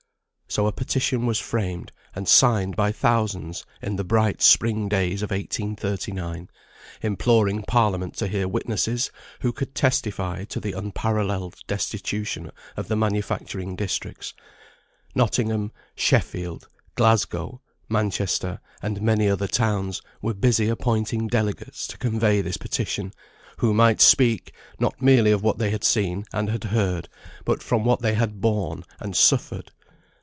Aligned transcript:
So 0.51 0.67
a 0.67 0.73
petition 0.73 1.25
was 1.25 1.39
framed, 1.39 1.93
and 2.13 2.27
signed 2.27 2.75
by 2.75 2.91
thousands 2.91 3.65
in 3.81 3.95
the 3.95 4.03
bright 4.03 4.41
spring 4.41 4.89
days 4.89 5.21
of 5.23 5.31
1839, 5.31 6.49
imploring 7.01 7.63
Parliament 7.63 8.15
to 8.17 8.27
hear 8.27 8.49
witnesses 8.49 9.11
who 9.39 9.53
could 9.53 9.73
testify 9.73 10.43
to 10.43 10.59
the 10.59 10.73
unparalleled 10.73 11.55
destitution 11.67 12.51
of 12.75 12.89
the 12.89 12.97
manufacturing 12.97 13.77
districts. 13.77 14.33
Nottingham, 15.15 15.71
Sheffield, 15.95 16.67
Glasgow, 16.95 17.61
Manchester, 17.87 18.59
and 18.81 19.01
many 19.01 19.29
other 19.29 19.47
towns, 19.47 20.01
were 20.21 20.33
busy 20.33 20.67
appointing 20.67 21.29
delegates 21.29 21.87
to 21.87 21.97
convey 21.97 22.41
this 22.41 22.57
petition, 22.57 23.13
who 23.59 23.73
might 23.73 24.01
speak, 24.01 24.51
not 24.79 25.01
merely 25.01 25.31
of 25.31 25.41
what 25.43 25.59
they 25.59 25.69
had 25.69 25.85
seen, 25.85 26.25
and 26.33 26.49
had 26.49 26.65
heard, 26.65 27.07
but 27.45 27.63
from 27.63 27.85
what 27.85 28.01
they 28.01 28.15
had 28.15 28.41
borne 28.41 28.83
and 28.99 29.15
suffered. 29.15 29.71